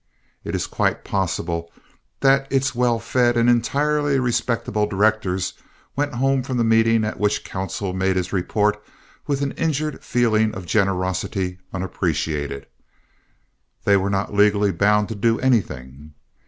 It 0.43 0.55
is 0.55 0.65
quite 0.65 1.05
possible 1.05 1.71
that 2.21 2.51
its 2.51 2.73
well 2.73 2.97
fed 2.97 3.37
and 3.37 3.47
entirely 3.47 4.17
respectable 4.17 4.87
directors 4.87 5.53
went 5.95 6.15
home 6.15 6.41
from 6.41 6.57
the 6.57 6.63
meeting 6.63 7.05
at 7.05 7.19
which 7.19 7.43
counsel 7.43 7.93
made 7.93 8.15
his 8.15 8.33
report 8.33 8.83
with 9.27 9.43
an 9.43 9.51
injured 9.51 10.03
feeling 10.03 10.55
of 10.55 10.65
generosity 10.65 11.59
unappreciated 11.71 12.65
they 13.83 13.95
were 13.95 14.09
not 14.09 14.33
legally 14.33 14.71
bound 14.71 15.07
to 15.09 15.13
do 15.15 15.39
anything. 15.39 16.15